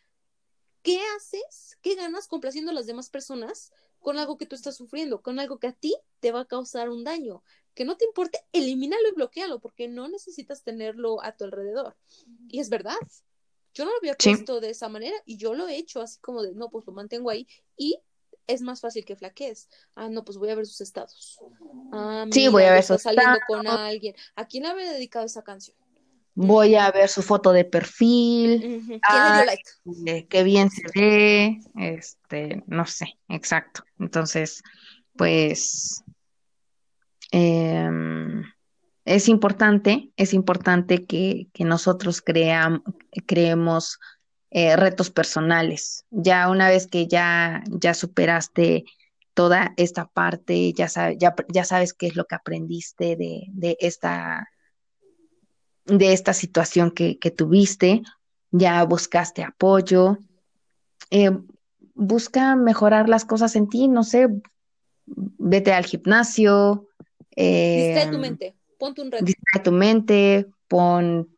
[0.83, 1.79] ¿qué haces?
[1.81, 3.72] ¿Qué ganas complaciendo a las demás personas
[4.07, 6.90] con algo que tú estás sufriendo, con algo que a ti te va a causar
[6.90, 7.42] un daño?
[7.75, 11.97] Que no te importe, elimínalo y bloquealo, porque no necesitas tenerlo a tu alrededor.
[12.47, 12.95] Y es verdad.
[13.75, 16.45] Yo no lo había puesto de esa manera y yo lo he hecho así como
[16.45, 17.99] de, no, pues lo mantengo ahí y
[18.47, 19.69] es más fácil que flaquees.
[19.97, 21.40] Ah, no, pues voy a ver sus estados.
[21.90, 24.14] Ah, sí, voy a ver está saliendo con alguien.
[24.37, 25.77] ¿A quién le había dedicado esa canción?
[26.38, 29.01] Voy a ver su foto de perfil.
[30.29, 31.61] Qué bien se ve.
[31.77, 33.85] Este, no sé, exacto.
[33.99, 34.62] Entonces,
[35.16, 36.05] pues
[37.33, 38.44] em,
[39.07, 43.99] es importante, es importante que, que nosotros creemos
[44.51, 46.05] eh, retos personales.
[46.11, 48.85] Ya una vez que ya, ya superaste
[49.33, 54.51] toda esta parte, ya, ya, ya sabes qué es lo que aprendiste de, de esta,
[55.87, 58.03] de esta situación que, que tuviste,
[58.51, 60.18] ya buscaste apoyo,
[61.11, 61.31] eh,
[61.94, 64.29] busca mejorar las cosas en ti, no sé,
[65.07, 66.88] vete al gimnasio.
[67.35, 69.25] Eh, distrae tu mente, ponte un reto.
[69.25, 71.29] Distrae tu mente, pon,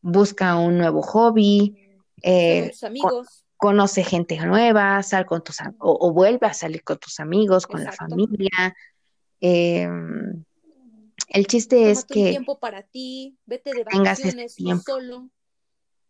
[0.00, 1.76] busca un nuevo hobby,
[2.22, 3.44] eh, amigos.
[3.56, 7.92] conoce gente nueva, sal con tus o, vuelve a salir con tus amigos, con la
[7.92, 8.74] familia.
[11.34, 14.54] El chiste es que tiempo para ti, vete de vacaciones
[14.86, 15.30] solo,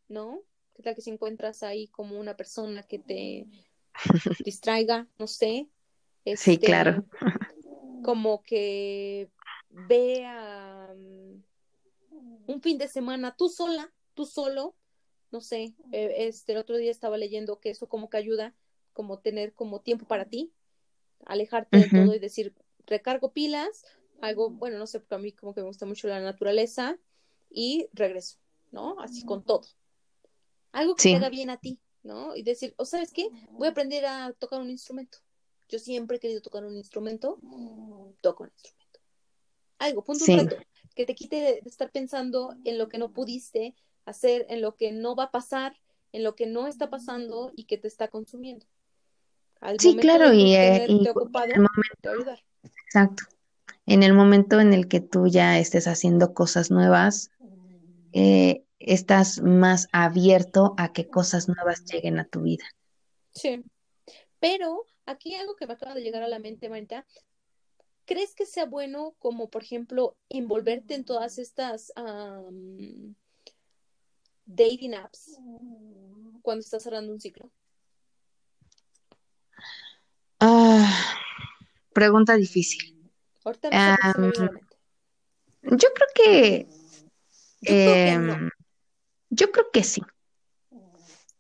[0.07, 0.43] ¿no?
[0.75, 3.47] ¿Qué tal que si encuentras ahí como una persona que te
[4.45, 5.67] distraiga, no sé?
[6.27, 7.07] sí, este, claro.
[8.03, 9.31] como que
[9.71, 10.95] vea
[12.47, 14.75] un fin de semana tú sola, tú solo,
[15.31, 18.55] no sé, eh, este, el otro día estaba leyendo que eso como que ayuda,
[18.93, 20.53] como tener como tiempo para ti,
[21.25, 22.55] alejarte de todo y decir,
[22.87, 23.87] recargo pilas,
[24.25, 26.99] algo, bueno, no sé, porque a mí como que me gusta mucho la naturaleza
[27.51, 28.39] y regreso,
[28.73, 28.99] ¿no?
[29.01, 29.67] Así con todo.
[30.73, 32.35] Algo que te haga bien a ti, ¿no?
[32.35, 35.19] Y decir, o sabes qué, voy a aprender a tocar un instrumento.
[35.69, 37.39] Yo siempre he querido tocar un instrumento,
[38.21, 39.01] toco un instrumento.
[39.79, 40.57] Algo, punto un reto,
[40.95, 44.93] que te quite de estar pensando en lo que no pudiste, hacer en lo que
[44.93, 45.77] no va a pasar,
[46.13, 48.67] en lo que no está pasando y que te está consumiendo.
[49.79, 51.53] sí, claro, y, eh, ocupado,
[52.05, 52.41] ayudar.
[52.63, 53.25] Exacto.
[53.87, 57.31] En el momento en el que tú ya estés haciendo cosas nuevas,
[58.13, 62.65] eh, estás más abierto a que cosas nuevas lleguen a tu vida.
[63.33, 63.63] Sí.
[64.41, 67.07] Pero aquí algo que me acaba de llegar a la mente, Marita,
[68.05, 71.93] ¿crees que sea bueno como, por ejemplo, envolverte en todas estas
[74.47, 75.39] dating apps
[76.43, 77.51] cuando estás cerrando un ciclo?
[80.41, 81.17] Ah,
[81.93, 82.94] pregunta difícil.
[83.45, 83.71] Ahorita
[84.19, 84.31] no
[85.65, 86.67] yo creo que.
[87.61, 88.33] Yo creo que no.
[88.35, 88.51] Em,
[89.31, 90.03] yo creo que sí.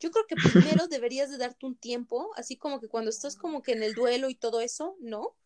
[0.01, 3.62] Yo creo que primero deberías de darte un tiempo, así como que cuando estás como
[3.62, 5.37] que en el duelo y todo eso, ¿no?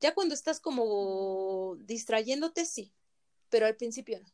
[0.00, 2.92] Ya cuando estás como distrayéndote, sí,
[3.48, 4.28] pero al principio no.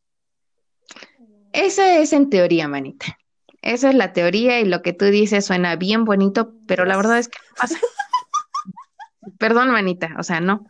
[1.52, 3.18] Esa es en teoría, manita.
[3.60, 7.18] Esa es la teoría y lo que tú dices suena bien bonito, pero la verdad
[7.18, 7.78] es que no pasa.
[9.38, 10.68] Perdón, manita, o sea, no.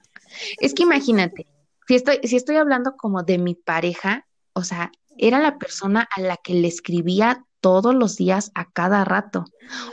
[0.59, 1.47] Es que imagínate,
[1.87, 6.21] si estoy, si estoy hablando como de mi pareja, o sea, era la persona a
[6.21, 9.45] la que le escribía todos los días a cada rato.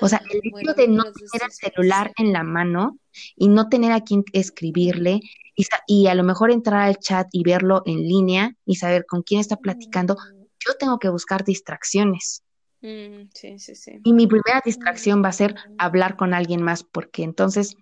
[0.01, 2.97] O sea, el hecho de no tener el celular en la mano
[3.35, 5.19] y no tener a quien escribirle
[5.55, 9.21] y, y, a lo mejor entrar al chat y verlo en línea y saber con
[9.21, 10.17] quién está platicando,
[10.65, 12.43] yo tengo que buscar distracciones.
[12.81, 13.99] Mm, sí, sí, sí.
[14.03, 17.75] Y mi primera distracción va a ser hablar con alguien más, porque entonces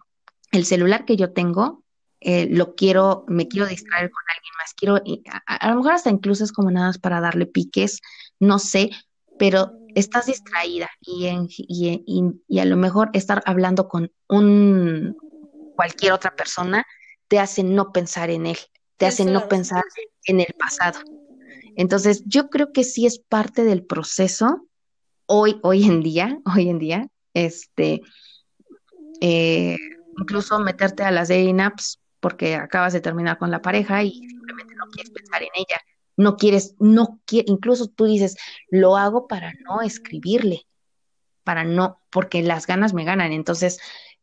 [0.51, 1.83] el celular que yo tengo
[2.19, 4.95] eh, lo quiero, me quiero distraer con alguien más, quiero,
[5.45, 8.01] a, lo mejor hasta incluso es como nada más para darle piques,
[8.39, 8.89] no sé,
[9.37, 15.15] pero estás distraída y, y, y, a lo mejor estar hablando con un
[15.75, 16.85] cualquier otra persona
[17.27, 18.57] te hace no pensar en él,
[18.97, 19.83] te hace no pensar
[20.25, 20.99] en el pasado.
[21.75, 24.67] Entonces, yo creo que sí es parte del proceso
[25.27, 28.01] hoy, hoy en día, hoy en día, este,
[29.21, 29.77] eh,
[30.17, 34.75] incluso meterte a las dating apps porque acabas de terminar con la pareja y simplemente
[34.75, 35.81] no quieres pensar en ella,
[36.15, 38.37] no quieres, no quieres, incluso tú dices,
[38.69, 40.65] lo hago para no escribirle,
[41.43, 43.31] para no, porque las ganas me ganan.
[43.31, 43.79] Entonces,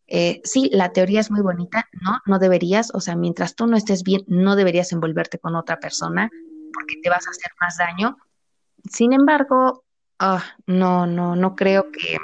[0.07, 3.77] eh, sí, la teoría es muy bonita, no, no deberías, o sea, mientras tú no
[3.77, 6.31] estés bien, no deberías envolverte con otra persona
[6.73, 8.19] porque te vas a hacer más daño.
[8.91, 9.85] Sin embargo,
[10.19, 12.19] ah, no, no, no creo que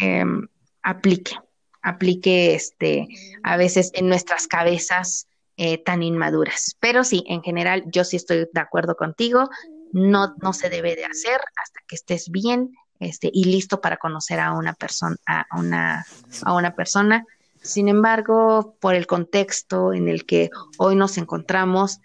[0.00, 0.48] em,
[0.82, 1.36] aplique,
[1.82, 3.08] aplique este,
[3.42, 5.26] a veces en nuestras cabezas
[5.56, 6.76] eh, tan inmaduras.
[6.80, 9.48] Pero sí, en general, yo sí estoy de acuerdo contigo,
[9.92, 14.40] no, no se debe de hacer hasta que estés bien este, y listo para conocer
[14.40, 16.06] a una persona, a una,
[16.44, 17.26] a una persona.
[17.62, 22.00] Sin embargo, por el contexto en el que hoy nos encontramos,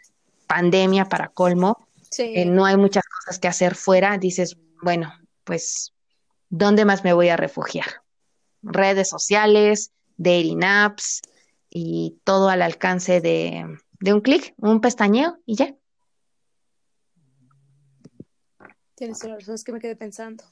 [0.48, 5.14] pandemia para colmo, eh, no hay muchas cosas que hacer fuera, dices, bueno,
[5.44, 5.94] pues,
[6.50, 8.05] ¿dónde más me voy a refugiar?
[8.66, 11.22] Redes sociales, dating apps
[11.70, 13.66] y todo al alcance de,
[14.00, 15.76] de un clic, un pestañeo y ya.
[18.96, 20.44] Tienes razón, es que me quedé pensando.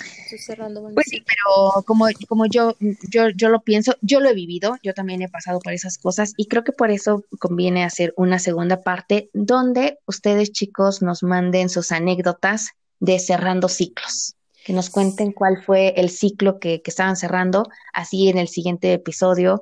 [0.00, 0.88] Estoy cerrando.
[0.94, 2.76] Pues sí, pero como, como yo,
[3.10, 6.32] yo, yo lo pienso, yo lo he vivido, yo también he pasado por esas cosas
[6.36, 11.68] y creo que por eso conviene hacer una segunda parte donde ustedes chicos nos manden
[11.68, 12.70] sus anécdotas
[13.00, 18.28] de cerrando ciclos, que nos cuenten cuál fue el ciclo que, que estaban cerrando, así
[18.28, 19.60] en el siguiente episodio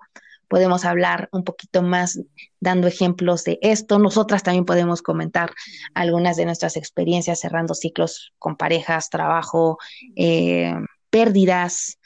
[0.48, 2.18] podemos hablar un poquito más
[2.58, 3.98] dando ejemplos de esto.
[3.98, 5.52] Nosotras también podemos comentar
[5.94, 9.78] algunas de nuestras experiencias cerrando ciclos con parejas, trabajo,
[10.16, 10.74] eh,
[11.10, 11.98] pérdidas,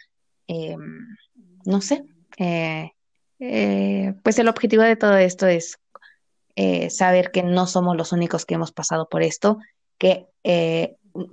[0.48, 0.76] eh,
[1.64, 2.04] no sé.
[2.36, 2.90] Eh,
[4.22, 5.78] pues el objetivo de todo esto es
[6.90, 9.58] saber que no somos los únicos que hemos pasado por esto,
[9.98, 10.26] que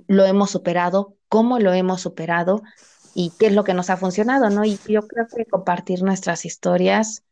[0.08, 2.62] lo hemos superado, cómo lo hemos superado
[3.14, 4.64] y qué es lo que nos ha funcionado, ¿no?
[4.64, 7.22] Y yo creo que compartir nuestras historias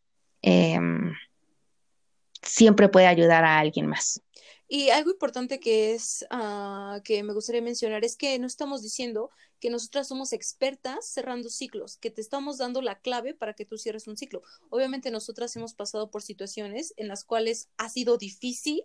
[0.41, 1.13] em,
[2.41, 4.23] siempre puede ayudar a alguien más.
[4.71, 9.31] Y algo importante que es ah, que me gustaría mencionar es que no estamos diciendo
[9.61, 13.79] que nosotras somos expertas cerrando ciclos, que te estamos dando la clave para que tú
[13.79, 14.43] cierres un ciclo.
[14.71, 18.85] Obviamente nosotras hemos pasado por situaciones en las cuales ha sido difícil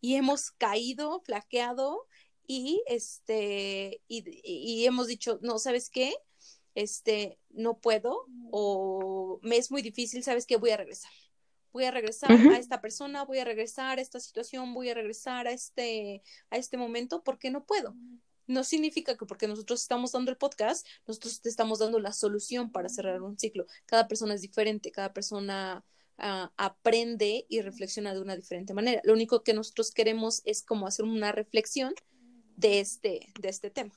[0.00, 2.06] y hemos caído, flaqueado
[2.46, 6.14] y este y, y hemos dicho, no, ¿sabes qué?
[6.74, 10.56] este, no puedo o me es muy difícil, ¿sabes qué?
[10.56, 11.10] Voy a regresar.
[11.72, 15.46] Voy a regresar a esta persona, voy a regresar a esta situación, voy a regresar
[15.46, 17.94] a este, a este momento porque no puedo.
[18.46, 22.70] No significa que porque nosotros estamos dando el podcast, nosotros te estamos dando la solución
[22.72, 23.66] para cerrar un ciclo.
[23.86, 25.82] Cada persona es diferente, cada persona
[26.18, 29.00] ah, aprende y reflexiona de una diferente manera.
[29.04, 31.94] Lo único que nosotros queremos es como hacer una reflexión
[32.56, 33.92] de este, de este tema.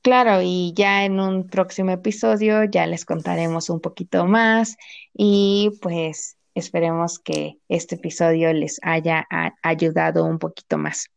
[0.00, 4.76] Claro, y ya en un próximo episodio ya les contaremos un poquito más
[5.12, 9.26] y pues esperemos que este episodio les haya
[9.62, 11.10] ayudado un poquito más.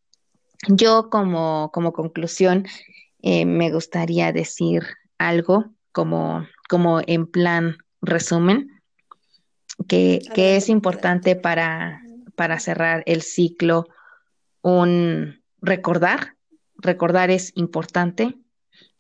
[0.67, 2.65] Yo como, como conclusión
[3.21, 4.83] eh, me gustaría decir
[5.17, 8.69] algo como, como en plan resumen,
[9.87, 12.01] que, que es importante para,
[12.35, 13.85] para cerrar el ciclo
[14.61, 16.35] un recordar.
[16.77, 18.35] Recordar es importante,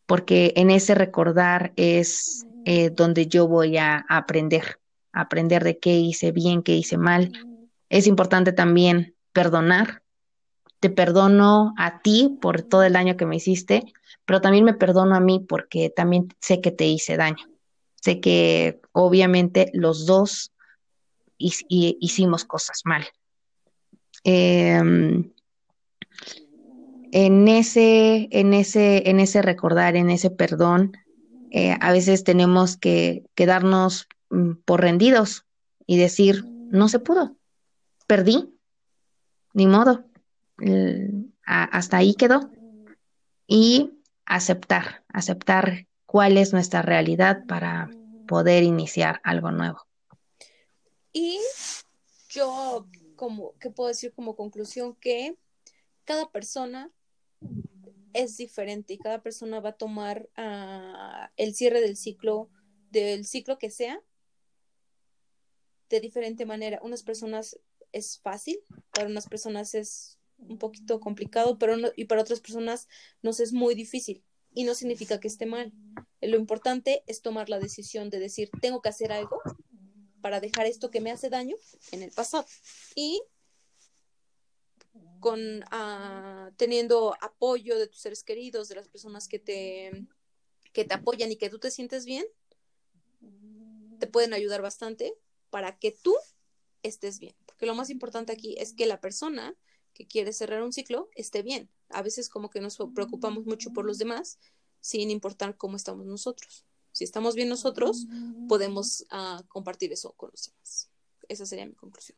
[0.05, 4.79] porque en ese recordar es eh, donde yo voy a, aprender,
[5.11, 7.31] aprender de qué hice bien, qué hice mal.
[7.89, 10.01] Es importante también perdonar.
[10.79, 13.83] Te perdono a ti por todo el daño que me hiciste,
[14.25, 17.45] pero también me perdono a mí porque también sé que te hice daño.
[18.01, 20.51] Sé que obviamente los dos
[21.37, 23.05] hicimos cosas mal.
[24.23, 24.81] Eh,
[27.11, 30.93] en ese, en ese, en ese recordar, en ese perdón,
[31.51, 35.45] eh, a veces tenemos que quedarnos mm, por rendidos
[35.87, 37.35] y decir, no se pudo,
[38.07, 38.53] perdí,
[39.53, 40.05] ni modo,
[41.45, 42.49] hasta ahí quedó.
[43.47, 43.91] Y
[44.25, 47.89] aceptar, aceptar cuál es nuestra realidad para
[48.27, 49.85] poder iniciar algo nuevo.
[51.13, 51.39] Y
[52.29, 54.95] yo, como, ¿qué puedo decir como conclusión?
[54.95, 55.37] Que
[56.05, 56.91] cada persona
[58.13, 62.49] es diferente y cada persona va a tomar ah, el cierre del ciclo,
[62.89, 64.01] del ciclo que sea,
[65.89, 66.79] de diferente manera.
[66.81, 67.59] Unas personas
[67.91, 68.59] es fácil,
[68.91, 72.87] para unas personas es un poquito complicado, pero y para otras personas
[73.21, 74.23] nos es muy difícil.
[74.53, 75.73] Y no significa que esté mal.
[76.21, 79.41] Lo importante es tomar la decisión de decir, tengo que hacer algo
[80.21, 81.57] para dejar esto que me hace daño
[81.91, 82.45] en el pasado.
[82.95, 83.21] Y
[85.25, 90.05] con ah, teniendo apoyo de tus seres queridos, de las personas que te,
[90.71, 92.27] que te apoyan y que tú te sientes bien,
[93.97, 95.15] te pueden ayudar bastante
[95.49, 96.13] para que tú
[96.83, 97.35] estés bien.
[97.47, 99.55] Porque lo más importante aquí es que la persona
[99.95, 101.71] que quiere cerrar un ciclo esté bien.
[101.89, 104.37] A veces como que nos preocupamos mucho por los demás
[104.79, 106.67] sin importar cómo estamos nosotros.
[106.91, 108.05] Si estamos bien nosotros,
[108.47, 110.91] podemos ah, compartir eso con los demás.
[111.27, 112.15] Esa sería mi conclusión,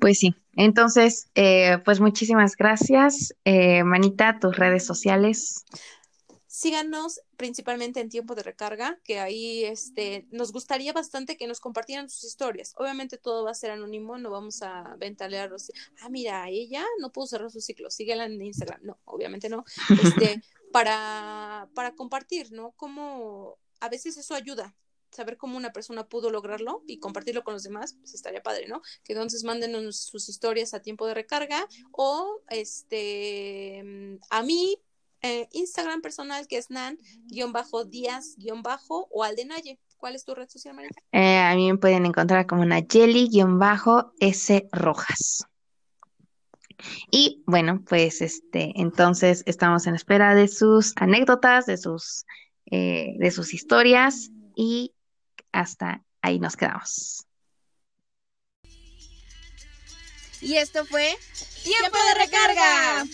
[0.00, 3.34] pues sí, entonces, eh, pues muchísimas gracias.
[3.44, 5.64] Eh, Manita, tus redes sociales.
[6.46, 12.10] síganos principalmente en tiempo de recarga, que ahí este, nos gustaría bastante que nos compartieran
[12.10, 12.74] sus historias.
[12.76, 15.70] Obviamente todo va a ser anónimo, no vamos a ventalearlos.
[16.00, 18.80] Ah, mira, ella no pudo cerrar su ciclo, síguela en Instagram.
[18.82, 19.64] No, obviamente no.
[20.22, 22.72] Este, para, para compartir, ¿no?
[22.72, 24.74] Como a veces eso ayuda,
[25.10, 28.82] saber cómo una persona pudo lograrlo y compartirlo con los demás, pues estaría padre, ¿no?
[29.04, 34.78] Que entonces mándenos sus historias a tiempo de recarga o este a mí
[35.22, 38.36] eh, Instagram personal que es nan-díaz-
[39.10, 39.80] o aldenaye.
[39.96, 40.90] ¿Cuál es tu red social, María?
[41.10, 45.44] Eh, a mí me pueden encontrar como Nayeli-S Rojas.
[47.10, 52.24] Y bueno, pues este, entonces estamos en espera de sus anécdotas, de sus,
[52.70, 54.94] eh, de sus historias y
[55.52, 57.26] hasta ahí nos quedamos.
[60.40, 61.18] Y esto fue
[61.64, 63.04] Tiempo de recarga.